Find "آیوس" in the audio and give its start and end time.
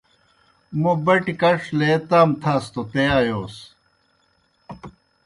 3.17-3.55